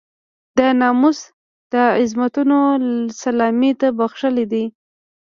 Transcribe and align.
د 0.57 0.59
ناموس 0.79 1.19
د 1.71 1.73
عظمتونو 1.99 2.57
سلامي 3.21 3.71
ته 3.79 3.87
بخښلی 3.97 4.45
دی. 4.51 4.65